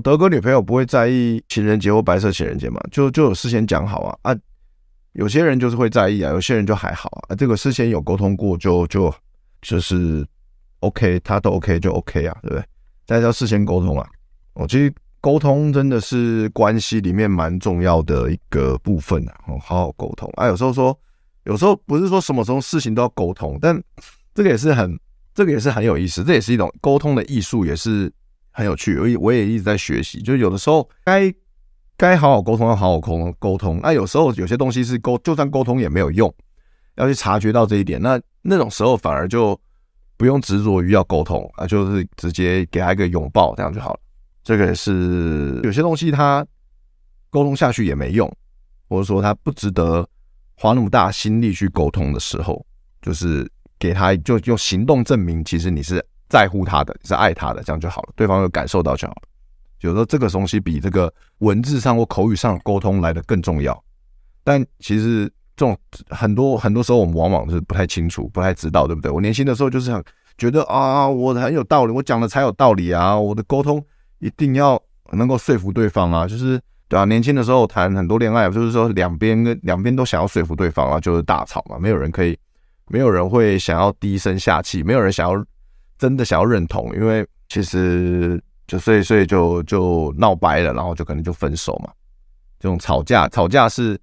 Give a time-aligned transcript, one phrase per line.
[0.00, 2.80] 德哥女朋友不会在意情人节或白色情人节嘛？
[2.90, 4.36] 就就有事先讲好啊啊！
[5.12, 7.34] 有些人就是会在意啊，有些人就还好啊。
[7.34, 9.12] 这个事先有沟通过就，就
[9.62, 10.26] 就是
[10.80, 12.64] OK，他都 OK 就 OK 啊，对不对？
[13.06, 14.08] 大家要事先沟通啊。
[14.54, 19.34] 我其实沟通真的是关系里面蛮重要的一个部分啊。
[19.46, 20.46] 哦，好好沟通啊。
[20.46, 20.98] 有时候说，
[21.44, 23.80] 有时候不是说什么时候事情都要沟通，但
[24.34, 24.98] 这个也是很，
[25.34, 28.12] 这个也是很有意思，这也是一种沟通的艺术，也是。
[28.50, 30.20] 很有趣，我也我也一直在学习。
[30.20, 31.32] 就有的时候该
[31.96, 33.80] 该好好沟通，要好好沟沟通。
[33.82, 36.32] 那有时候有些东西是沟，就算沟通也没有用，
[36.96, 38.00] 要去察觉到这一点。
[38.00, 39.58] 那那种时候反而就
[40.16, 44.00] 不用执着于要沟通啊，就是直接给他一个拥抱，这样就好了。
[44.42, 46.46] 这个也是有些东西他
[47.30, 48.28] 沟通下去也没用，
[48.88, 50.08] 或者说他不值得
[50.54, 52.64] 花那么大心力去沟通的时候，
[53.02, 56.04] 就是给他就用行动证明，其实你是。
[56.28, 58.08] 在乎他的，是爱他的，这样就好了。
[58.14, 59.22] 对方有感受到就好了。
[59.80, 63.80] 有时候这个东西比这个文字上或口语上沟通来得更重要。
[64.42, 65.76] 但其实这种
[66.08, 69.10] 很多很多时候，我们往往是不太清楚、不太知道，对不对？
[69.10, 70.02] 我年轻的时候就是想
[70.36, 73.80] 觉得啊，我很有道理，我讲的才有道理啊，我的沟通
[74.18, 74.80] 一定要
[75.12, 77.04] 能够说服对方啊，就是对啊。
[77.04, 81.78] 年轻的时候谈很多恋爱，就是说两边跟两边都想要说服对方啊，就是大吵嘛。
[81.78, 82.36] 没有人可以，
[82.88, 85.44] 没有人会想要低声下气，没有人想要。
[85.98, 91.92] 真的想要认同，因为其实就所以所以就就闹掰了，然后就可能就分手嘛。
[92.60, 93.98] 这种吵架吵架是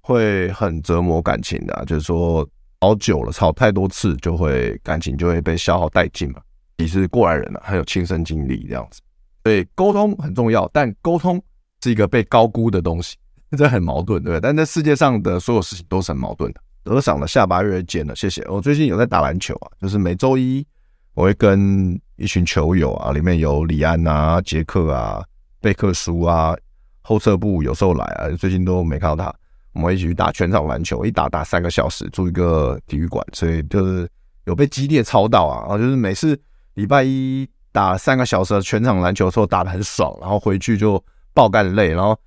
[0.00, 2.46] 会很折磨感情的，就是说
[2.80, 6.40] 吵久了，吵太多次就会感情就会被消耗殆尽嘛。
[6.78, 9.00] 你是过来人了啊，很有亲身经历这样子，
[9.44, 11.42] 所以沟通很重要，但沟通
[11.82, 13.16] 是一个被高估的东西，
[13.56, 14.40] 这很矛盾，对不对？
[14.40, 16.60] 但在世界上的所有事情都是很矛盾的。
[16.82, 18.42] 得赏的下巴越尖了，谢谢。
[18.48, 20.66] 我最近有在打篮球啊，就是每周一。
[21.14, 25.22] 我会跟一群球友啊，里面有李安啊、杰克啊、
[25.60, 26.56] 贝克苏啊，
[27.02, 29.34] 后撤步有时候来啊，最近都没看到他。
[29.72, 34.08] 我们一起去打全场篮球，一打打三个小时，住一个体育馆，所以就是
[34.44, 35.60] 有被激烈操到啊。
[35.62, 36.38] 然后就是每次
[36.74, 41.02] 礼拜一打三个小时的全场篮球的时候，打得很爽，然后回去就
[41.34, 42.18] 爆干累，然后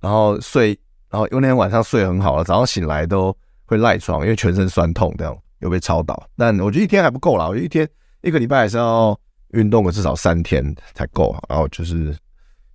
[0.00, 0.78] 然后睡，
[1.10, 6.28] 然后因为那天晚上睡很好了，早上醒来都会赖床，因为全身酸痛这样，有被操到。
[6.36, 7.88] 但我觉得一天还不够啦，我觉得一天。
[8.22, 9.18] 一个礼拜还是要
[9.52, 12.16] 运动个至少三天才够，然后就是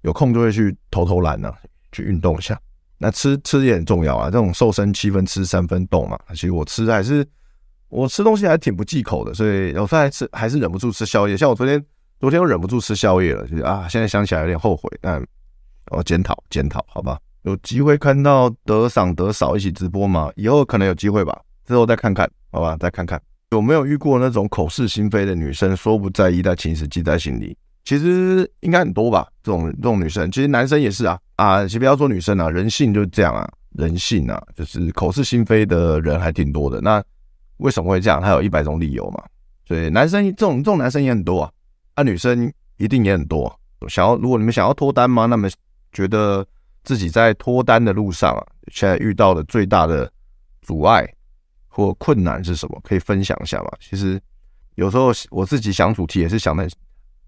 [0.01, 1.53] 有空就会去偷偷懒呢，
[1.91, 2.59] 去运动一下。
[2.97, 6.17] 那吃吃也很重要啊，这种瘦身七分吃三分动嘛。
[6.29, 7.27] 其实我吃还是
[7.89, 11.35] 我吃东西还挺不忌口的，所以有时候还吃还是忍不住吃宵夜。
[11.35, 11.83] 像我昨天
[12.19, 14.89] 昨天我忍不住吃宵夜了，就是啊，现在想起来有点后悔。
[15.01, 15.21] 但
[15.91, 17.19] 我检讨检讨，好吧？
[17.41, 20.31] 有机会看到德赏德嫂一起直播吗？
[20.37, 22.77] 以后可能有机会吧，之后再看看，好吧？
[22.79, 23.21] 再看看。
[23.53, 27.55] 有没有遇过那种口是心非的女生，说不在意，但其实记在心里？
[27.85, 29.27] 其实应该很多吧。
[29.43, 31.67] 这种这种女生，其实男生也是啊啊！
[31.67, 36.81] 先不要说女生啊，人性就是这样啊，人性啊，就是口是心非的人还挺多的。
[36.81, 37.03] 那
[37.57, 38.19] 为什么会这样？
[38.19, 39.23] 他有一百种理由嘛。
[39.67, 41.51] 所以男生这种这种男生也很多啊，
[41.95, 43.53] 啊，女生一定也很多。
[43.87, 45.25] 想要如果你们想要脱单吗？
[45.27, 45.47] 那么
[45.91, 46.43] 觉得
[46.83, 50.09] 自己在脱单的路上啊，现在遇到的最大的
[50.61, 51.07] 阻碍。
[51.75, 52.79] 或困难是什么？
[52.83, 53.69] 可以分享一下吗？
[53.79, 54.21] 其实
[54.75, 56.69] 有时候我自己想主题也是想的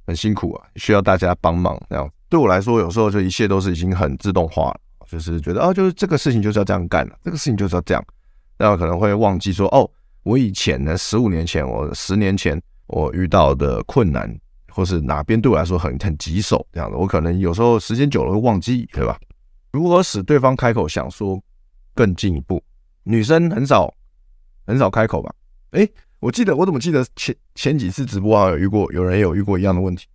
[0.05, 1.75] 很辛苦啊，需要大家帮忙。
[1.89, 8.05] 这样对我来说，有时候就一切都是已经很自动化了，就是觉得啊，就是这个事情就是要这样干了，这个事情就是要这样。
[8.59, 9.89] 那我可能会忘记说，哦，
[10.21, 14.31] 我以前呢，十五年前，我十年前我遇到的困难，
[14.69, 19.19] 或是哪边对我来说很很棘手这样的，我可能有时候时间久了会忘记，对吧？
[19.71, 21.41] 如何使对方开口想说
[21.95, 22.61] 更进一步？
[23.03, 23.91] 女生很少。
[24.65, 25.33] 很少开口吧？
[25.71, 30.05] 诶、欸，我记得我怎么记得前前几次直播啊，有遇过有人有遇过一样的问题。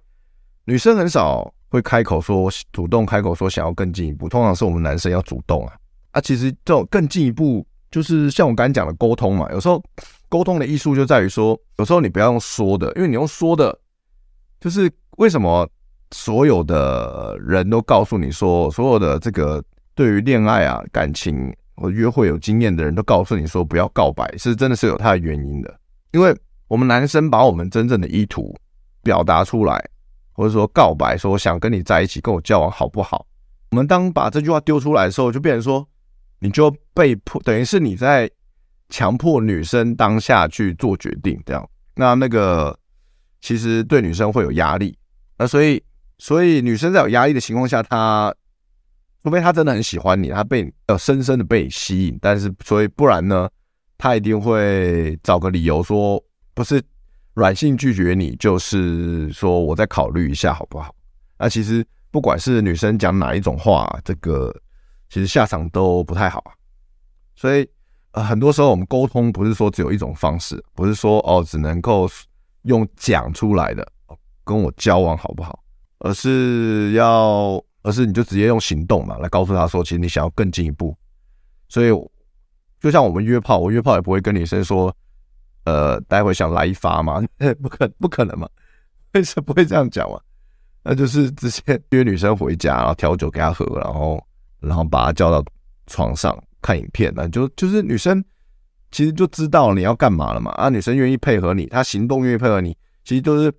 [0.65, 5.75] 女生很少会开口说主动开口说想要更进一步，通常是我们男生要主动啊。
[6.13, 9.49] 啊，其实这种更进一步，就是像我刚才讲的沟通嘛。
[9.53, 9.83] 有时候
[10.29, 13.79] 沟通的艺术就在于说，有时候你不要用说的，因为你用说的，
[14.61, 15.69] 就是为什么
[16.13, 19.63] 所有的人都告诉你说，所有的这个
[19.95, 25.81] 对于恋爱啊、感情或约会有经验的人都告诉你说不要告白，是真的是有它的原因的。
[26.13, 26.37] 因为
[26.69, 28.55] 我们男生把我们真正的意图
[29.03, 29.85] 表达出来，
[30.33, 33.27] 或者说告白，说想跟你在一起，跟我交往好不好？
[33.71, 35.87] 我们当把这句话丢出来的时候，就变成说。
[36.43, 38.27] 你就被迫，等于是你在
[38.89, 42.75] 强迫女生当下去做决定，这样，那那个
[43.43, 44.97] 其实对女生会有压力，
[45.37, 45.85] 那所以，
[46.17, 48.35] 所以女生在有压力的情况下，她
[49.23, 53.49] 除非他真的很喜欢你，他被呃深深的被你吸引，但是所以不然呢，
[53.99, 56.23] 他一定会找个理由说，
[56.55, 56.83] 不是
[57.35, 60.95] 软性拒绝你，就是说我再考虑一下好不好？
[61.39, 64.55] 那其实不管是女生讲哪一种话，这个。
[65.13, 66.55] 其实下场都不太好啊，
[67.35, 67.69] 所以
[68.13, 72.09] 呃，很多时候我们沟通不是说只有一种方式，不是说哦只能够
[72.63, 73.85] 用讲出来的
[74.45, 75.65] 跟我交往好不好，
[75.99, 80.97] 而是要，而是你就直接用行动嘛来告诉他说，其实你想要更进一步。
[81.69, 81.91] 所以
[82.81, 84.95] 就像我们约炮，我约炮也不会跟女生说，
[85.65, 87.23] 呃，待会想来一发嘛，
[87.63, 88.49] 不可不可能嘛，
[89.15, 90.21] 为什么不会这样讲嘛？
[90.83, 94.25] 那就是直接约女生回家，然后调酒给她喝，然后。
[94.63, 95.43] 然后把她叫到
[95.87, 98.23] 床上看影片，那就就是女生
[98.91, 100.51] 其实就知道你要干嘛了嘛。
[100.51, 103.51] 啊，女生愿意配合你，她行动愿意配合你，其实就是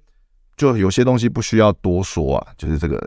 [0.56, 3.04] 就有些东西不需要多说啊，就是这个，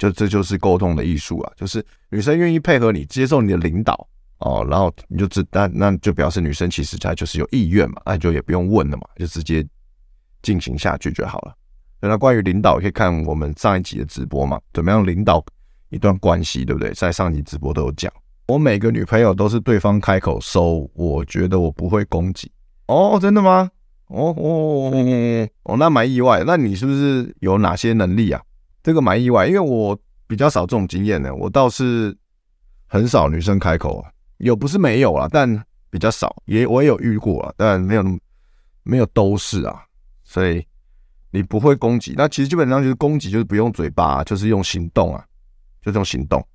[0.00, 4.08] 就这就是沟通的艺术啊，就是女生愿意配合你，接受你的领导
[4.38, 9.62] 哦，然后你就知，那那就表示女生其实她就是有意愿嘛，那就也不用问了嘛，就直接
[10.40, 11.54] 进行下去就好了。
[12.00, 15.44] 那关于领导，可以看我们上一集的直播嘛，怎么样领导？
[15.90, 16.92] 一段关系，对不对？
[16.92, 18.10] 在上集直播都有讲，
[18.46, 22.50] 我每个女朋友都是对方开口收，我觉得我不会攻击。
[22.86, 23.68] 哦，真的吗？
[24.06, 24.92] 哦哦
[25.64, 26.44] 哦，那蛮意外。
[26.46, 28.40] 那你是不是有哪些能力啊？
[28.82, 31.34] 这个蛮意外，因为我比较少这种经验呢。
[31.34, 32.16] 我倒是
[32.86, 36.34] 很少女生开口啊，有不是没有啊，但比较少。
[36.46, 38.18] 也我也有遇过啊，但没有那么
[38.82, 39.82] 没有都是啊。
[40.22, 40.64] 所以
[41.30, 45.24] 你不会攻击，那其实基本上就是攻击，就是不用嘴巴，就是用行动啊。
[45.82, 46.46] 就这种行动，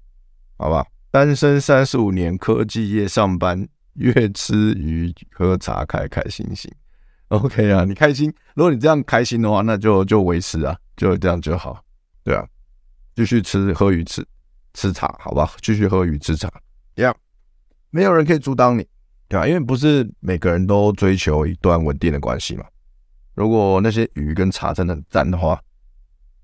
[0.57, 0.85] 好吧？
[1.09, 6.71] 单身三十五年，科技业上班，越吃鱼喝茶，开开心心。
[7.29, 11.83] OK 啊，你开心，如果你这样开心的话，那就就维持啊，就这样就好，
[12.25, 12.45] 对啊，
[13.15, 14.25] 继续吃喝鱼吃
[14.73, 15.49] 吃茶，好吧？
[15.61, 16.51] 继续喝鱼吃茶，
[16.95, 17.15] 一样，
[17.89, 18.85] 没有人可以阻挡你，
[19.29, 19.47] 对吧？
[19.47, 22.65] 因为不是每个人都追求一段稳定的关系嘛。
[23.33, 25.57] 如果那些鱼跟茶真的很赞的话，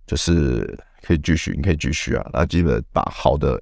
[0.08, 0.80] 就是。
[1.04, 2.30] 可以继续，你可以继续啊！
[2.32, 3.60] 那基本把好的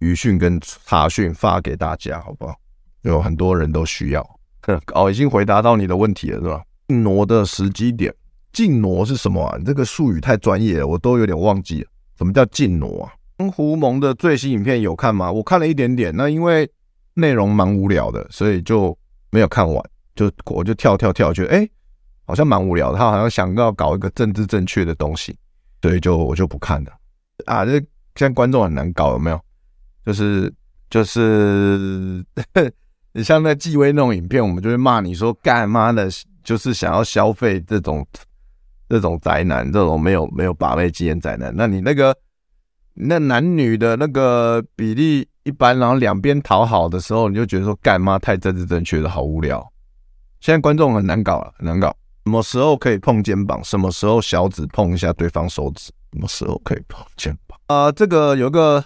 [0.00, 2.56] 语讯跟查讯发给大家，好不好？
[3.02, 4.40] 有很多人都需要。
[4.92, 6.64] 哦，已经回答到你的问题了，是吧？
[6.88, 8.12] 挪的时机点，
[8.54, 9.58] 禁挪是什么啊？
[9.66, 11.88] 这个术语太专业了，我都有点忘记了。
[12.16, 13.12] 什么叫禁挪啊？
[13.50, 15.30] 胡蒙的最新影片有看吗？
[15.30, 16.66] 我看了一点点，那因为
[17.12, 18.96] 内容蛮无聊的，所以就
[19.30, 19.84] 没有看完，
[20.14, 21.68] 就我就跳跳跳，觉得哎，
[22.24, 22.98] 好像蛮无聊的。
[22.98, 25.36] 他好像想要搞一个政治正确的东西。
[25.82, 26.92] 所以就我就不看了
[27.44, 27.62] 啊！
[27.62, 29.38] 这现在观众很难搞，有没有？
[30.02, 30.50] 就是
[30.88, 32.24] 就是，
[33.12, 36.08] 你像那纪威那种影片，我们就会骂你说干妈的，
[36.42, 38.06] 就是想要消费这种
[38.88, 41.52] 这种宅男，这种没有没有把妹经验宅男。
[41.56, 42.16] 那你那个
[42.94, 49.66] 那男女的那个比例一般，然后两边讨好的时候，你就觉得说干妈太政治正确了，好无聊。
[50.40, 51.88] 现在观众很难搞了，很难搞。
[52.24, 53.62] 什么时候可以碰肩膀？
[53.64, 55.92] 什么时候小指碰一下对方手指？
[56.12, 57.58] 什么时候可以碰肩膀？
[57.66, 58.82] 啊、呃，这个有个，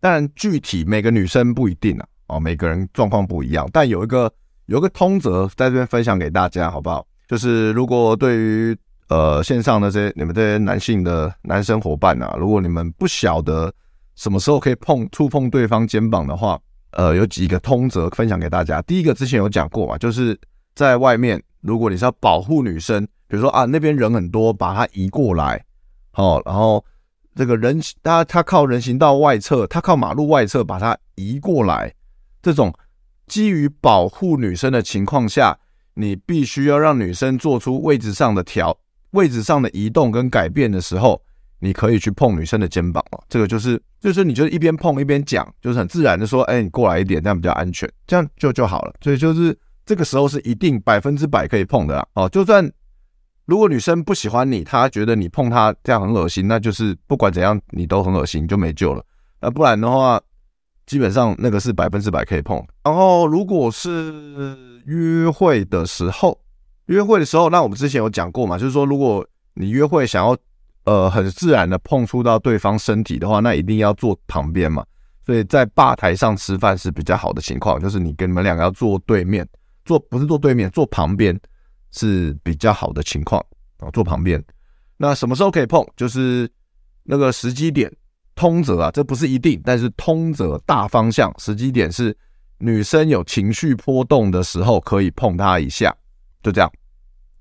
[0.00, 3.68] 但具体每个女生不一定啊，哦，每个人状况不一样。
[3.72, 4.30] 但有一个
[4.66, 7.06] 有一个通则在这边分享给大家，好不好？
[7.28, 8.76] 就是如果对于
[9.10, 13.70] 呃线上的这些你们这些男性的男生伙伴啊，如果你们不晓得
[14.16, 16.58] 什么时候可以碰触碰对方肩膀的话，
[16.92, 18.80] 呃，有几个通则分享给大家。
[18.82, 20.38] 第一个之前有讲过嘛，就是
[20.74, 21.42] 在外面。
[21.62, 25.62] 如果你是要保护女生，比如说啊，那边人很多，把她移过来，
[26.10, 26.82] 好，然后
[27.34, 31.92] 这个人他他靠人行道外侧，他靠马路外侧把她移过来，
[32.40, 32.72] 这种
[33.26, 35.58] 基于保护女生的情况下，
[35.92, 38.74] 你必须要让女生做出位置上的调、
[39.10, 41.20] 位置上的移动跟改变的时候，
[41.58, 43.22] 你可以去碰女生的肩膀哦。
[43.28, 48.94] 这个就是就是你就一边碰一边讲，就是很自然的说，哎，你过来一点，这样比较安全，这样就就好了。
[49.00, 49.56] 所以就是。
[49.86, 52.70] 这个时候是一定百分之百可以碰的啦，哦，就算
[53.46, 59.04] 如果女生不喜欢你，她觉得你碰她这样很恶心，那就是不管怎样你都很恶心，就没救了。
[59.40, 60.20] 那不然的话，
[60.86, 62.64] 基本上那个是百分之百可以碰。
[62.84, 66.38] 然后如果是约会的时候，
[66.90, 70.36] 约会的时候，那我们之前有讲过嘛，就是说如果你约会想要
[70.84, 74.84] 呃很自然的碰触到对方身体的话，那一定要坐旁边嘛。
[75.24, 79.48] 所以在吧台上吃饭是比较好的情况，就是你跟你们两个要坐对面，
[79.84, 81.38] 坐不是坐对面，坐旁边
[81.92, 83.40] 是比较好的情况
[83.78, 84.42] 啊，坐旁边。
[84.96, 85.86] 那什么时候可以碰？
[85.96, 86.50] 就是
[87.04, 87.88] 那个时机点，
[88.34, 92.16] 通则啊，这不是一定，但是通则大方向时机点是
[92.58, 95.94] 女生有情绪波动的时候可以碰她一下，
[96.42, 96.68] 就这样。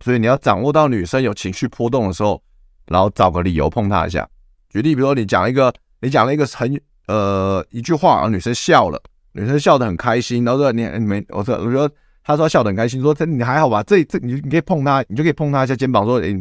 [0.03, 2.41] 所以你要掌握到女生有情绪波动的时候，
[2.87, 4.27] 然后找个理由碰她一下。
[4.69, 6.79] 举例，比如说你讲一个，你讲了一个很。
[7.07, 9.01] 呃，一句话，然后女生笑了，
[9.31, 11.89] 女生笑得很开心，然后说你你没，我说我说，
[12.23, 13.81] 她说笑得很开心，说这你还好吧？
[13.81, 16.31] 这这你你可以碰她，你就可以碰她一下肩膀，说，诶，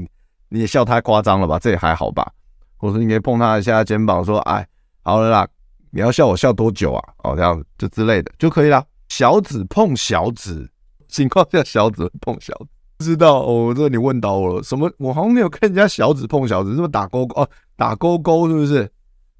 [0.50, 1.58] 你也笑太夸张了吧？
[1.58, 2.30] 这也还好吧？
[2.76, 4.68] 或者你可以碰她一下肩膀，说，哎，
[5.00, 5.48] 好了啦，
[5.90, 7.02] 你要笑我笑多久啊？
[7.24, 8.84] 哦，这样就之类的就可以了。
[9.08, 10.70] 小指碰小指，
[11.08, 12.66] 情况下小指碰小指，
[12.98, 14.90] 知道哦，这你问到我了，什么？
[14.98, 17.40] 我好像没有看人家小指碰小指，是不是打勾勾？
[17.42, 18.90] 哦，打勾勾是不是？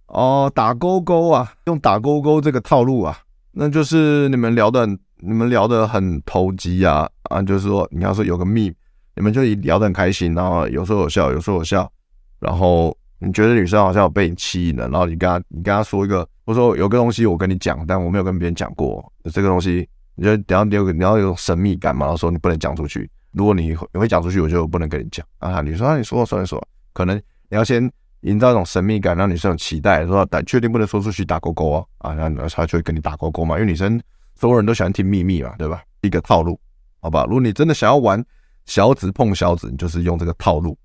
[0.07, 3.19] 哦，打勾勾啊，用打勾勾这个套路啊，
[3.53, 4.87] 那就是你们聊的，
[5.19, 8.73] 你们聊的很投机啊啊，就是说你要说有个蜜，
[9.17, 11.91] 你们就聊得很开心，然后有说有笑，有说有笑，
[12.39, 25.61] 然后你觉得女生好像有被你吸引了，然后你跟她，你跟她说一个，我说有个东西我跟你讲，但我没有跟别人讲过，这个东西，你就等下你有你要有神秘感嘛，然后说你不能讲出去，如果你你会讲出去，我就不能跟你讲啊。
[25.63, 27.17] 你说啊，你说说你说，可能
[27.49, 27.91] 你要先。
[28.23, 33.99] 营造一种神秘感，让女生有期待，说但确定不能说出去打勾勾啊啊，然后他就会跟你打勾勾嘛，因为女生
[34.35, 35.85] 所有人都喜欢听秘密嘛，对吧？
[36.01, 36.59] 一个套路，
[36.99, 37.23] 好吧？
[37.27, 38.23] 如果你真的想要玩
[38.67, 40.77] 小指碰小指，你就是用这个套路，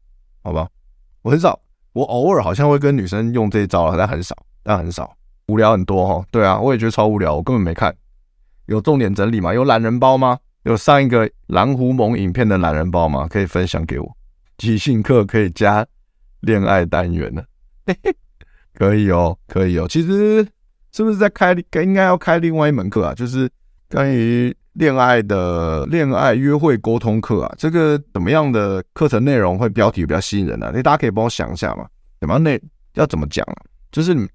[0.44, 0.70] 好吧？
[1.24, 1.60] 我很少，
[1.94, 5.12] 我偶尔好像会跟女生用这一招，但很少，但很少，
[5.48, 6.24] 无聊很多哈。
[6.30, 7.92] 对啊，我也觉得超无聊，我根本没看。
[8.68, 9.52] 有重点整理吗？
[9.52, 10.38] 有懒人包吗？
[10.64, 13.28] 有上一个蓝狐萌影片的懒人包吗？
[13.28, 14.18] 可以分享给我。
[14.58, 15.86] 即兴课可以加。
[16.42, 17.42] 恋爱单元呢？
[17.86, 18.14] 嘿嘿，
[18.74, 19.88] 可以哦，可以哦。
[19.88, 20.46] 其实
[20.92, 21.56] 是不是在开？
[21.82, 23.50] 应该要开另外一门课啊，就是
[23.90, 27.56] 关于恋爱的恋爱约会沟通课啊。
[27.58, 30.70] 这个怎么样的课程内容会标题比较吸引人呢？
[30.74, 31.88] 那大家可以帮我想一下嘛。
[32.20, 32.62] 怎么样内
[32.96, 33.48] 要怎么讲？
[33.90, 34.28] 就是你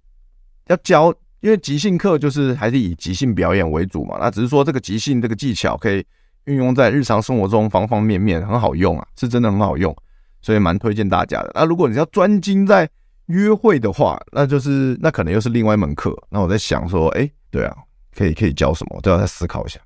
[0.69, 4.17] 要教，因为即兴课就是还是以即兴表演为主嘛。
[4.19, 6.03] 那只是说这个即兴这个技巧可以
[6.45, 9.95] 运用在日常生活中方方面面，很好用啊，是真的很好用。
[10.41, 11.51] 所以蛮推荐大家的。
[11.55, 12.89] 那如果你要专精在
[13.27, 16.17] 约会的话，那就是那可能又是另外一门课。
[16.31, 17.77] 那我在想说，哎，对啊，
[18.15, 18.97] 可以可以教什么？
[18.97, 19.81] 我都要再思考一下。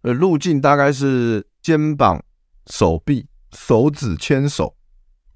[0.00, 2.20] 呃，路径大概是肩膀、
[2.68, 4.74] 手臂、手指牵手，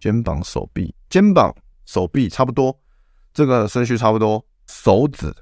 [0.01, 2.77] 肩膀、手臂、肩膀、手臂差不多，
[3.35, 4.45] 这个顺序差不多。
[4.67, 5.33] 手指，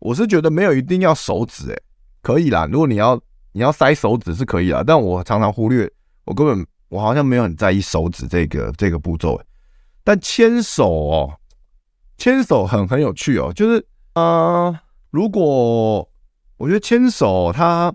[0.00, 1.78] 我是觉得没有一定要手指，哎，
[2.20, 2.68] 可以啦。
[2.70, 3.18] 如果你要
[3.54, 5.90] 你要塞手指是可以啦，但我常常忽略，
[6.26, 6.66] 我根本。
[6.90, 9.40] 我好像没有很在意手指这个这个步骤，
[10.04, 11.34] 但牵手哦，
[12.16, 13.84] 牵手很很有趣哦，就是
[14.14, 14.72] 呃，
[15.10, 16.08] 如果
[16.56, 17.92] 我觉得牵手它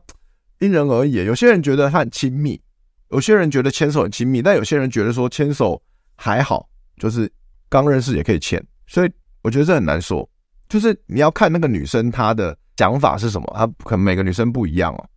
[0.60, 2.62] 因人而异，有些人觉得它很亲密，
[3.10, 5.82] 有些人觉得牵手很亲密，但有些人觉得说牵手
[6.16, 7.32] 还好，就是
[7.70, 9.12] 刚认识也可以牵，所以
[9.44, 10.28] 我觉得这很难说，
[10.68, 15.10] 就是你要看那个女生她的想法是什么，她可能每个女生不一样哦。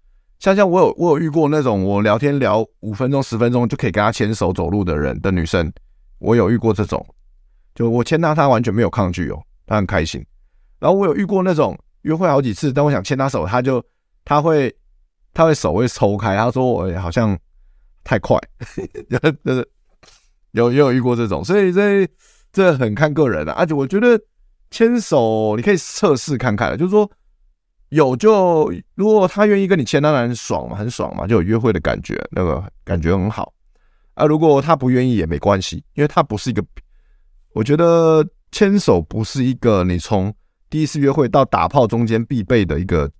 [0.42, 5.72] 像像我有我有遇过那种我聊天聊五分钟十分钟就可以跟他牵手走路的人的女生，
[6.18, 7.06] 我有遇过这种，
[7.76, 10.20] 就我牵她，她完全没有抗拒哦，她很开心。
[10.80, 13.80] 然后我有遇过那种约会好几次，但我想牵她手，她就
[14.24, 14.74] 她会
[15.32, 17.38] 她会手会抽开，她说我好像
[18.02, 18.36] 太快，
[19.08, 19.18] 就
[19.54, 19.68] 是
[20.50, 22.04] 有也有遇过这种，所以这
[22.52, 24.20] 这很看个人的，而且我觉得
[24.72, 27.08] 牵手你可以测试看看，就是说。
[27.92, 33.52] 有就如果他愿意跟你牵，当然爽嘛，很爽嘛，就有约会的感觉，那个感觉很好
[34.14, 34.24] 啊。
[34.24, 36.64] 如果他不愿意也没关系，因为他不是一个，
[37.52, 40.34] 我觉得牵手不是一个你从
[40.70, 43.10] 第一次约会到打炮中间必备的一个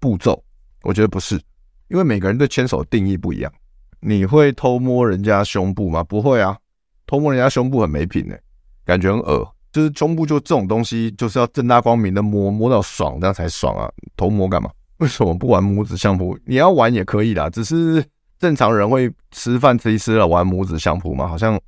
[0.00, 0.42] 步骤，
[0.82, 1.38] 我觉得不是，
[1.88, 3.52] 因为每个人对牵手定义不一样。
[4.00, 6.02] 你会偷摸人家胸部吗？
[6.02, 6.56] 不会啊，
[7.06, 8.40] 偷摸人家胸部很没品的，
[8.86, 9.46] 感觉很恶。
[9.72, 13.90] 就是胸部，就这种东西，就是要正大光明的摸，摸到爽，这样才爽啊！
[14.16, 14.70] 偷摸干嘛？
[14.98, 16.38] 为什么不玩母子相扑？
[16.44, 18.04] 你要玩也可以啦，只是
[18.38, 21.26] 正常人会吃饭吃一吃了玩母子相扑吗？
[21.26, 21.58] 好像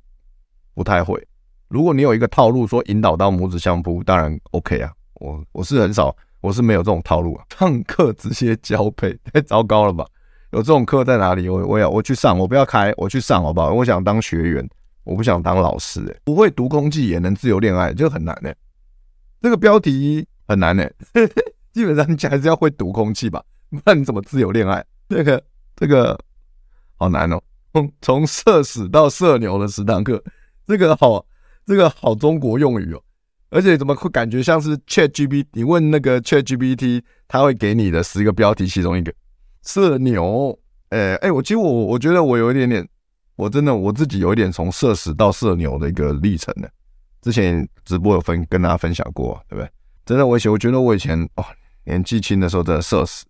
[0.73, 1.21] 不太会。
[1.67, 4.91] 如果你有一个套路说引导到母子相扑，当然 OK 啊。
[5.15, 7.45] 我我是很少，我是没有这种套路啊。
[7.57, 10.05] 上课直接交配，太糟糕了吧？
[10.51, 11.49] 有这种课在哪里？
[11.49, 13.73] 我我要我去上，我不要开，我去上好不好？
[13.73, 14.69] 我想当学员，
[15.05, 18.53] 我不想当老师、欸，不会读空气也能自由恋爱，就很难呢、
[19.41, 20.83] 这个标题很难呢、
[21.13, 21.27] 欸，
[21.71, 24.83] 基本上你还是要会读空气吧，不然你怎么自由恋爱？
[25.07, 25.41] 这个
[25.75, 26.19] 这个
[26.95, 27.41] 好难哦。
[28.01, 30.23] 从社死到社牛的十堂课，
[30.65, 31.25] 这个好，
[31.65, 33.01] 这个好中国用语哦。
[33.49, 35.45] 而且怎么会感觉像是 ChatGPT？
[35.51, 39.13] 你问那个 ChatGPT，他会给你的十个标题其中一个
[39.61, 40.57] 社牛。
[40.89, 42.87] 哎哎，我其实我我觉得我有一点点，
[43.35, 46.67] 我真的我自己有一点从社死到社牛的一个历程呢。
[47.21, 49.69] 之前直播有分跟大家分享过，对不对？
[50.05, 51.43] 真的，我以前我觉得我以前哦
[51.83, 53.25] 年纪轻的时候真的社死，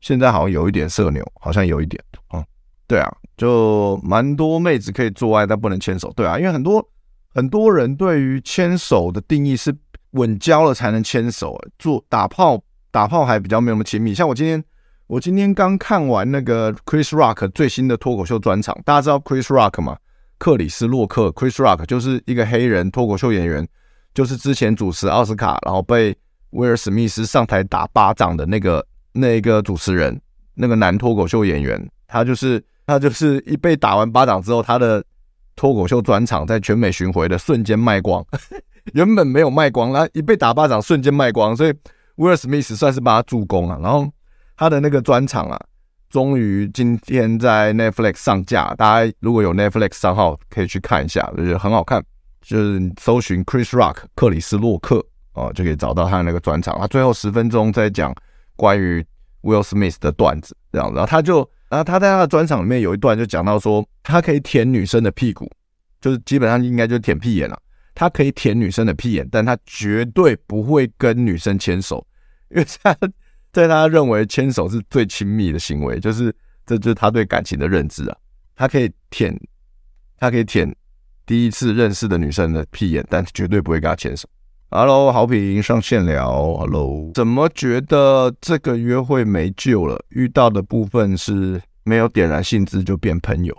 [0.00, 2.44] 现在好像有一点社牛，好像有一点哦、嗯。
[2.86, 6.12] 对啊，就蛮多妹子可以做爱，但不能牵手。
[6.16, 6.86] 对啊，因为很多
[7.34, 9.74] 很多人对于牵手的定义是
[10.10, 14.12] 稳交了才能牵手，做打炮打炮还比较没有那么亲密。
[14.12, 14.62] 像我今天。
[15.08, 19.96] 我今天刚看完那个 Chris Rock 最新的脱口秀专场，大家知道 Chris Rock 吗？
[20.38, 23.66] 克里斯洛克，Chris Rock 就是一个黑人脱口秀演员，
[24.12, 26.12] 就是之前主持奥斯卡，然后被
[26.50, 30.20] 威尔史密斯上台打巴掌的那个那个主持人，
[30.54, 35.04] 那个男脱口秀演员，他就是他就是一被打完巴掌之后，他的
[35.54, 38.26] 脱口秀专场在全美巡回的瞬间卖光，
[38.92, 41.72] 原本没有卖光，然后一被打巴掌瞬间卖光，所以
[42.16, 44.10] 威尔史密斯算是帮他助攻了，然后。
[44.56, 45.60] 他的那个专场啊，
[46.08, 48.74] 终于今天在 Netflix 上架。
[48.74, 52.02] 大家如果有 Netflix 账号，可以去看一下，我觉得很好看。
[52.40, 56.78] 就是搜寻 Chris Rock 克里斯洛克哦，就可以找到他的那个专场。
[56.78, 58.14] 他最后十分钟在讲
[58.54, 59.04] 关于
[59.42, 60.94] Will Smith 的段子，这样子。
[60.94, 65.50] 然后他就，然后他在他的专场里面有一段就讲到说，他可以舔女生的屁股，
[66.00, 67.60] 就是基本上应该就是舔屁眼了。
[67.96, 72.06] 他可以舔女生的屁眼，但他绝对不会跟女生牵手，
[72.50, 72.96] 因为他。
[73.56, 76.30] 在他认为牵手是最亲密的行为，就是
[76.66, 78.14] 这就是他对感情的认知啊。
[78.54, 79.34] 他可以舔，
[80.18, 80.70] 他可以舔
[81.24, 84.28] 第一次认识的女生的屁眼，但绝对不会跟他牵手。
[84.68, 86.30] Hello，豪平上线聊。
[86.58, 90.04] Hello，怎么觉得这个约会没救了？
[90.10, 93.56] 遇到的部分是没有点燃兴致就变朋友。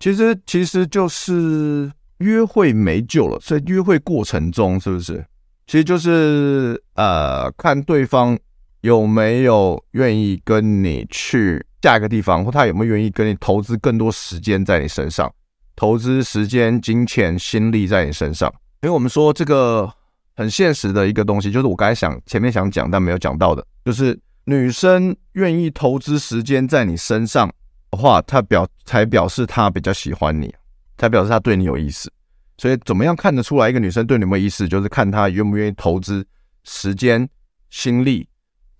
[0.00, 5.22] 其实其实就是约会没救了，所以约会过程中是不是？
[5.66, 8.38] 其实就是呃，看对方。
[8.84, 15.34] 有没有愿意跟你去下一个地方，或他有没有愿意跟你投资更多时间在你身上，
[15.74, 18.52] 投资时间、金钱、心力在你身上？
[18.82, 19.90] 因为我们说这个
[20.36, 27.50] 很现实的一个东西，就是我刚才想前面想讲但没有讲到的，就是女生愿意投资时间在你身上
[27.90, 30.54] 的话，她表才表示她比较喜欢你，
[30.98, 32.12] 才表示她对你有意思。
[32.58, 36.22] 所以怎么样看得出来一个女生对你有没有意思，就是看她愿不愿意投资
[36.64, 37.26] 时间、
[37.70, 38.28] 心力。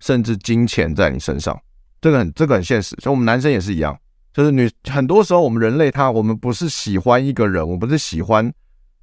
[0.05, 1.59] 甚至金钱在你身上，
[1.99, 2.95] 这个很这个很现实。
[3.01, 3.99] 所以，我们男生也是一样，
[4.31, 8.53] 就是女很多时候，我们人类他我们不是喜欢一个人，我们不是喜欢，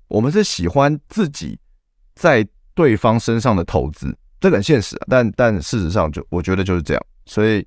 [0.07, 1.59] 我们是喜欢自己
[2.15, 4.97] 在对方身上的投资，这个很现实。
[5.09, 7.05] 但但事实上，就我觉得就是这样。
[7.27, 7.67] 所以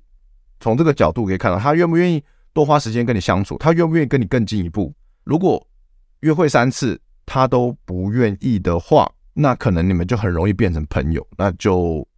[0.58, 4.90] 从这个角度可以看到，他愿不愿意多花时间跟你相处，他愿不愿意跟你更进一步。
[5.24, 5.62] 如果
[6.20, 12.08] 约会三次他都不愿意的话，那可能你们就很容易变成朋友，那就。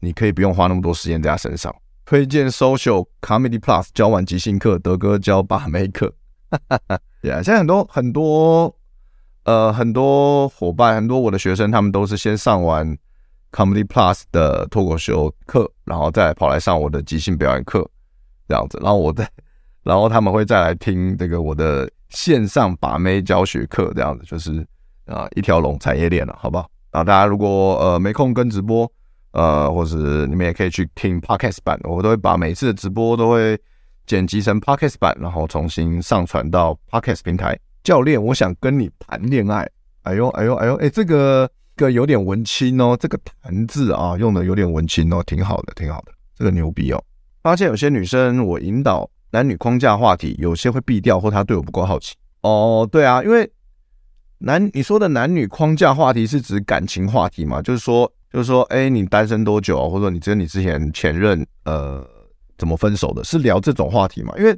[0.00, 1.74] 你可以不用花那么多时间在他身上。
[2.04, 6.14] 推荐 Social Comedy Plus 教完即兴课，德哥教把妹课。
[6.50, 8.74] 哈哈哈，对啊，现在很多很多
[9.44, 12.96] 呃很多伙伴，很多我的学生，他们都是先上完
[13.52, 17.86] Comedy Plus 的脱口秀课，然后再跑来上我的即兴表演课，
[18.48, 18.78] 这样子。
[18.82, 19.30] 然后我再，
[19.84, 24.66] 然后他们会再来听这个我的线上把妹教学课，这样子就是
[25.04, 26.70] 啊一条龙产业链了，好不好？
[26.90, 28.90] 然后大家如果呃没空跟直播。
[29.38, 33.56] 呃，或者你们也可以去听 Podcast 版，我都会把每次的直播都会
[34.04, 37.56] 剪辑成 Podcast 版，然后重新上传到 Podcast 平台。
[37.84, 39.64] 教练，我想跟你谈恋爱。
[40.02, 47.00] 哎呦，哎呦，哎呦，哎，这个个有点文青哦，这个“谈”字啊，用的有点文青哦，挺好的，挺好的，这个牛逼哦。
[47.44, 52.16] 发现有些女生，我引导男女框架话题，有些会避掉，或她对我不够好奇。
[52.40, 53.48] 哦，对啊，因为
[54.38, 57.62] 男你说的男女框架话题是指感情话题嘛？
[57.62, 58.12] 就是说。
[58.30, 59.88] 就是说，哎，你单身多久啊？
[59.88, 62.06] 或者说你跟你之前前任，呃，
[62.58, 63.24] 怎么分手的？
[63.24, 64.34] 是聊这种话题吗？
[64.36, 64.50] 因为，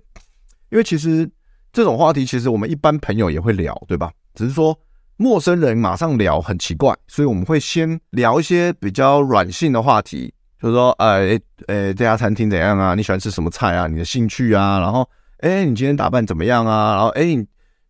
[0.71, 1.31] 因为其实
[1.73, 4.11] 这种话题，其实我们一般朋友也会聊，对吧？
[4.35, 4.77] 只是说
[5.17, 12.97] 陌生人马上聊很奇怪，所以我们会先聊一些比较软性的话题，就是说，哎，哎，这家餐厅怎样啊？
[12.97, 13.87] 你喜欢吃什么菜啊？
[13.87, 14.81] 你的兴趣啊？
[14.81, 16.97] 然后，哎，你今天打扮怎么样啊？
[16.97, 17.25] 然后，哎，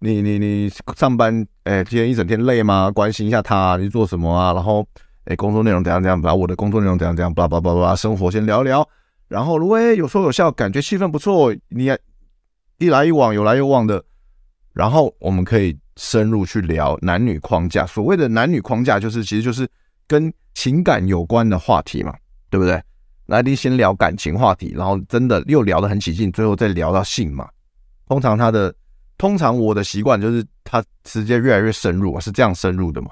[0.01, 2.91] 你你你上班，哎，今天一整天累吗？
[2.91, 4.53] 关心一下他，你做什么啊？
[4.53, 4.87] 然后。
[5.31, 6.21] 哎，工作内容怎样怎样？
[6.21, 7.33] 把我的工作内容怎样怎样？
[7.33, 8.87] 叭叭叭叭，生活先聊聊。
[9.29, 11.97] 然后如果有说有笑，感觉气氛不错，你也
[12.79, 14.03] 一来一往，有来有往的，
[14.73, 17.87] 然后我们可以深入去聊男女框架。
[17.87, 19.69] 所谓的男女框架，就是其实就是
[20.09, 22.13] 跟情感有关的话题嘛，
[22.51, 22.83] 对不对？
[23.25, 27.49] 那你先聊感情话题，然后真的又聊得很起劲，最后再聊到性嘛。
[28.09, 28.75] 通常他的，
[29.17, 33.11] 通常我的习惯就是他直接越来越深入，是这样深入的嘛。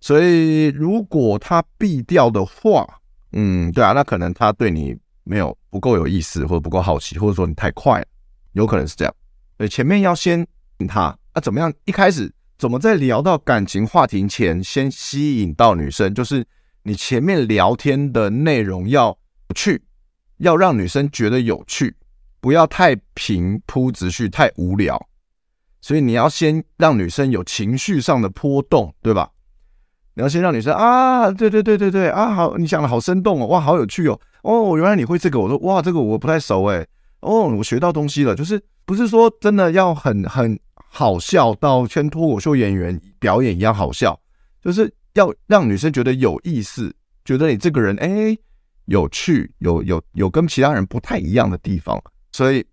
[0.00, 2.86] 所以如果他避掉的话，
[3.32, 8.06] 嗯，对啊，那可能他对你没有不够有意思，或者不够好奇，或者说你太快了，
[8.52, 9.14] 有可能是这样。
[9.56, 10.46] 所以前面要先
[10.78, 11.72] 引他，那怎么样？
[11.84, 16.14] 一开始怎么在聊到感情话题前，先吸引到女生？
[16.14, 16.46] 就是
[16.84, 19.06] 你前面聊天的内容要
[19.48, 19.82] 有趣，
[20.38, 21.94] 要让女生觉得有趣，
[22.40, 25.08] 不要太平铺直叙，太无聊。
[25.80, 29.30] 所以你要先让女生有情绪上的波动，对吧？
[30.18, 36.84] 你要先让女生啊，对对对对对啊，好，你讲的好生动哦，哇，好有趣哦，哦，原来你会这个，我说哇，这个我不太熟诶，
[37.20, 44.18] 哦，我学到东西了，就是不是说真的要很很好笑到跟脱口秀演员表演一样好笑，
[44.60, 46.92] 就是要让女生觉得有意思，
[47.24, 48.36] 觉得你这个人哎
[48.86, 51.96] 有趣，有有有跟其他人不太一样的地方，
[52.32, 52.66] 所以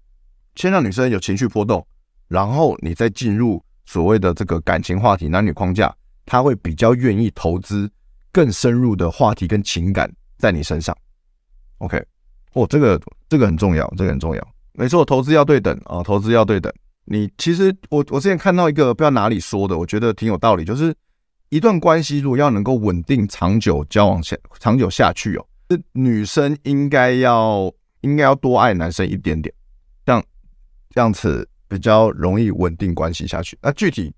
[0.55, 1.85] 先让女生有情绪波动。
[2.27, 7.89] 然后你再进入所谓的这个感情话题、男女框架，他会比较愿意投资
[8.31, 10.95] 更深入的话题跟情感在你身上。
[11.77, 12.03] OK，
[12.53, 14.47] 哦，这个这个很重要，这个很重要。
[14.73, 16.71] 没错，投资要对等啊，投资要对等。
[17.05, 20.93] 你其实我我之前看到一个不知道哪里说的，我觉得挺有道理，就是
[21.49, 29.53] 一段关系如果要能够稳定长久交往下长久下去哦，这女生应该要应该要多爱男生一点点，
[30.05, 30.23] 这样
[30.89, 31.47] 这样子。
[31.67, 33.57] 比较容易稳定关系下去。
[33.59, 34.13] 那具体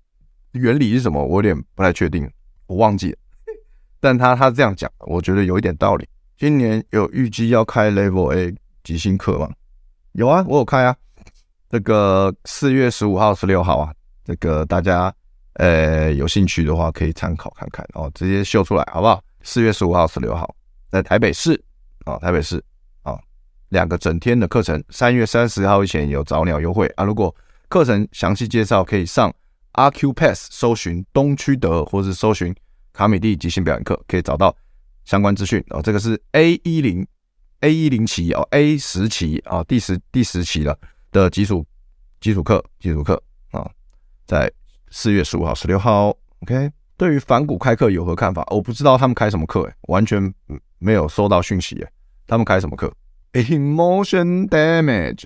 [0.58, 1.24] 原理是什么？
[1.24, 2.28] 我有点不太确定，
[2.66, 3.18] 我忘记了。
[4.00, 6.06] 但他他这样讲，我觉得有一点道理。
[6.36, 9.50] 今年有预计要开 Level A 即兴课吗？
[10.12, 10.94] 有啊，我有开啊。
[11.70, 13.92] 这个四月十五号、十六号啊，
[14.24, 15.12] 这个大家
[15.54, 19.22] 呃有兴趣的话可以参考看看哦，直接秀出来好不好？
[19.42, 20.54] 四月十五号、十六号
[20.90, 21.60] 在台北市
[22.04, 22.62] 啊，台北市
[23.02, 23.18] 啊。
[23.70, 27.04] 两个整天的课程，三月三十号以前有早鸟优惠啊！
[27.04, 27.34] 如果
[27.68, 29.30] 课程详细介绍，可以上
[29.78, 32.52] 阿 Q Pass 搜寻东区德，或是搜寻
[32.92, 34.54] 卡米蒂即兴表演课，可以找到
[35.04, 35.80] 相关资讯哦。
[35.80, 37.06] 这个是 A 一零
[37.60, 40.76] A 一零期哦，A 十期啊，第十第十期了
[41.12, 41.64] 的基础
[42.20, 43.70] 基础课基础课啊，
[44.26, 44.52] 在
[44.90, 46.08] 四月十五号、十六号。
[46.40, 48.44] OK，对于反骨开课有何看法？
[48.50, 50.34] 我不知道他们开什么课，诶，完全
[50.80, 51.88] 没有收到讯息，诶，
[52.26, 52.92] 他们开什么课
[53.32, 55.22] ？Emotion damage，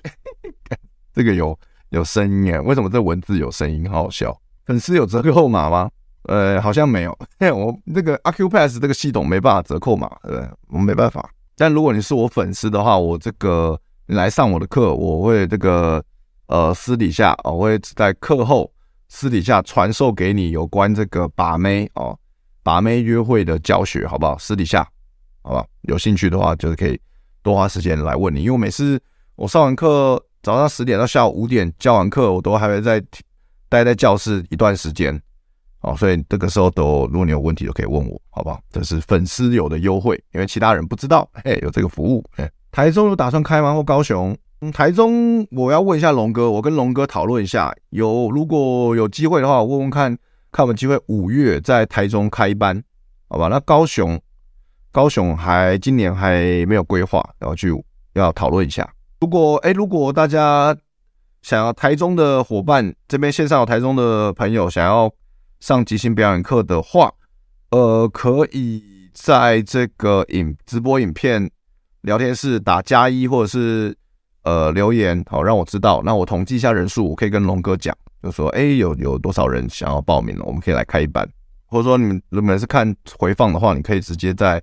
[1.11, 1.59] 这个有
[1.93, 3.87] 有声音哎，为什么这文字有声音？
[3.87, 4.35] 好好笑。
[4.65, 5.87] 粉丝有折扣码吗？
[6.23, 7.15] 呃，好像没有。
[7.37, 11.29] 嘿，我这个 a c u p a s s 这个系统没办法折扣码，对，我没办法。
[11.55, 16.03] 但如果你是我粉丝的话，我这个你来上我的课，我会这个
[16.47, 18.71] 呃私底下我会在课后
[19.07, 22.17] 私底下传授给你有关这个把妹哦，
[22.63, 24.35] 把妹约会的教学，好不好？
[24.39, 24.87] 私底下，
[25.43, 25.63] 好吧？
[25.81, 26.99] 有兴趣的话，就是可以。
[27.43, 28.99] 多花时间来问你，因为我每次
[29.35, 33.01] 我上完课，早上十点到下午五点教完课，我都还会在
[33.69, 35.17] 待在教室一段时间，
[35.79, 38.59] 哦，所以这个时候都如果你有问题都可以问我，好不好？
[38.69, 42.21] 这是粉丝有的优惠，因为其他人不知道，嘿，有这个服务。
[42.35, 43.73] 嘿，台中有打算开吗？
[43.73, 44.37] 或高雄？
[44.59, 50.13] 嗯，台中我要问一下龙哥，我跟龙哥讨论一下，有如果有机会的话，我问问看
[50.51, 52.83] 看有没有机会五月在台中开班，
[53.29, 53.47] 好吧？
[53.47, 54.21] 那高雄？
[54.91, 57.73] 高雄还今年还没有规划，然后去
[58.13, 58.87] 要讨论一下。
[59.23, 60.75] 如果哎，如果大家
[61.41, 65.09] 想要台中的伙伴这边线上有台中的朋友想要
[65.61, 67.09] 上即兴表演课的话，
[67.71, 68.83] 呃，可以
[69.13, 71.49] 在这个影直播影片
[72.01, 73.95] 聊天室打加一，或者是
[74.43, 76.01] 呃留言，好让我知道。
[76.03, 81.25] 那我统计一下人数，我可以跟龙哥讲，就说哎，有有多少人想要报名了，我们可以来开一班。
[81.67, 84.61] 或者说你们如果是看回放的话，你可以直接在。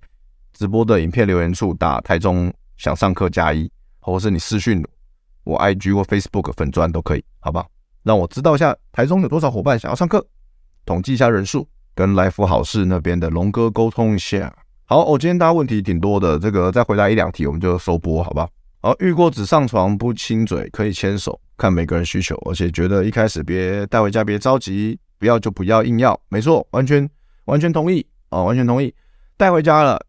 [0.52, 3.70] 直播的影片留言处打台中想上课加一，
[4.10, 4.84] 或是你私讯
[5.44, 7.66] 我 IG 或 Facebook 粉专都可以，好吧？
[8.02, 10.26] 让我知道一下台中有多少伙伴想要上课，
[10.86, 14.54] 统计一下人数，跟来福好事那边的龙哥沟通一下。
[14.86, 18.48] 好，我今天大家问题挺多的，这个再回答一两题我们就收播，好吧？
[18.80, 27.08] 好，遇过只上床不亲嘴，可以牵手，看每个人需求，而且觉得一开始别带回家，别着急，不要就不要硬要，没错，完全
[27.44, 28.94] 完全同意啊，完全同意，
[29.36, 30.00] 带回家了。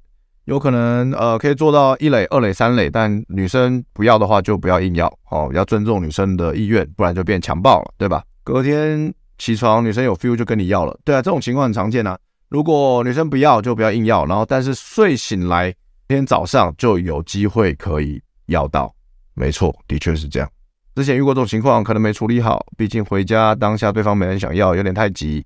[0.45, 8.23] 有可能呃可以做到一垒、二垒、三垒，但女生不要的话就不要硬要哦，要尊重女生的意愿，不然就变强暴了，对吧？
[8.43, 12.17] 隔天起床女生有 feel 就跟你要了，对啊，这种情况很常见啊。
[12.49, 15.71] 如果女生不要就不要硬要，然后但是睡醒来
[16.07, 18.93] 今天早上就有机会可以要到，
[19.35, 20.49] 没错，的确是这样。
[20.95, 25.45] 之前遇过这种情况，可能没处理好，毕竟回家当下对方没人想要，有点太急。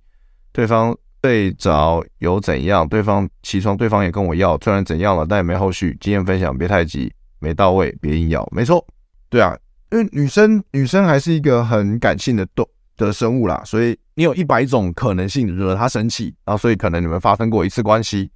[0.52, 2.88] 对方睡着有怎样？
[2.88, 5.98] 对方起床，对方也跟我要，虽然怎样了，但也没后续。
[6.00, 8.48] 经验分享，别太急，没到位，别硬要。
[8.52, 8.86] 没错，
[9.28, 9.58] 对啊，
[9.90, 12.64] 因为女生女生还是一个很感性的动
[12.96, 18.30] 的生物啦，所以你有一百种可能性惹她生气，然后所以可能你们发生过一次关系，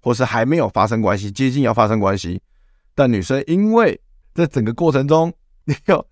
[0.00, 2.40] 或是还没有发生关系，接近要发生关系，
[2.94, 4.00] 但女生因为
[4.34, 5.30] 在整个过程中，
[5.66, 6.06] 你有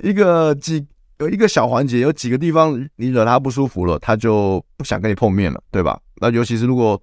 [0.00, 0.86] 一个几
[1.18, 6.00] 有一个小环节，有几个地方你惹他不舒服了，他就不想跟你碰面了，对吧？
[6.16, 7.00] 那尤其是如果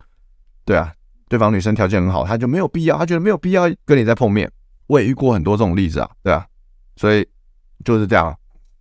[0.65, 0.93] 对啊，
[1.29, 4.51] 对方女生条件很好，她就没有必要，她觉得没有必要跟你再碰面。
[4.87, 6.45] 我也遇过很多这种例子啊，对啊，
[6.97, 7.25] 所以
[7.85, 8.37] 就是这样，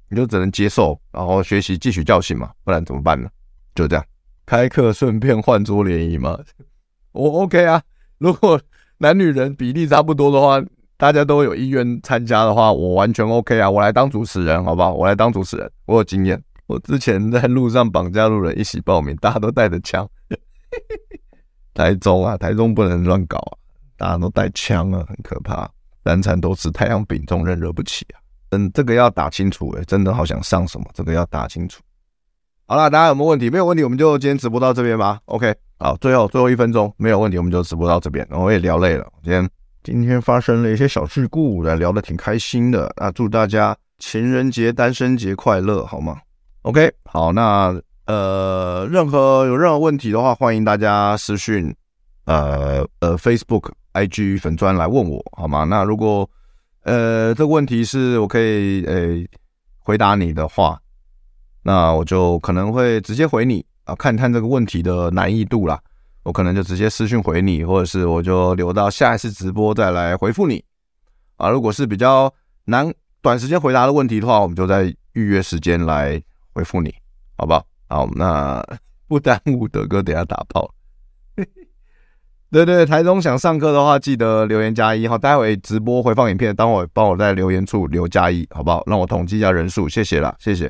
[0.09, 3.29] 你就只能接受，然后学习汲取教训嘛，不然怎么办呢？
[3.75, 4.05] 就这样，
[4.45, 6.37] 开课顺便换桌联谊嘛，
[7.13, 7.81] 我 OK 啊。
[8.19, 8.61] 如果
[8.99, 10.61] 男女人比例差不多的话。
[11.01, 13.71] 大家都有意愿参加的话，我完全 OK 啊！
[13.71, 14.93] 我来当主持人，好不好？
[14.93, 16.39] 我来当主持人，我有经验。
[16.67, 20.07] 我之前在路上绑架路人一起报名，大家都带着枪。
[21.73, 23.57] 台中啊，台中不能乱搞啊！
[23.97, 25.67] 大家都带枪啊，很可怕。
[26.05, 28.21] 三餐都吃太阳饼，众人惹不起啊！
[28.51, 31.81] 嗯，这个要打清楚诶，真的好想上什么，这个要打清楚。
[32.67, 33.49] 好了，大家有没有问题？
[33.49, 35.19] 没有问题，我们就今天直播到这边吧。
[35.25, 38.27] OK，好，最后最后一分钟，没有问题，我们就直播到这边。
[38.31, 39.49] 我也聊累了，今天。
[39.83, 42.93] 今天发生了一些小事故，来聊得挺开心的。
[42.99, 46.19] 那祝大家情人节、单身节快乐，好吗
[46.63, 51.75] ？OK，好，那呃，任何有任何问题的话，欢迎大家私讯
[52.27, 55.65] 呃呃 Facebook、IG 粉专来问我，好吗？
[55.65, 56.29] 那如果
[56.83, 59.17] 呃这个问题是我可以呃
[59.79, 60.79] 回答你的话，
[61.63, 65.81] 那我就可能会直接回你啊，看看这个问题的难易度啦。
[66.23, 70.63] 我可能就直接私讯回你，或者是我就留到下一次直播再来回复你
[71.37, 71.49] 啊。
[71.49, 72.33] 如果是比较
[72.65, 76.95] 难短时间回答的问题的话，我们就再预约时间来回复你，
[77.39, 77.65] 好不好？
[77.89, 78.65] 好，那
[79.09, 80.73] 不耽误德哥等下打炮。
[82.53, 85.17] 对对，台中想上课的话，记得留言加一哈。
[85.17, 88.83] 待会直播回放影片，当我帮我在留言处留加一，好不好？
[88.87, 90.69] 让我统计一下人数，谢谢啦，谢谢。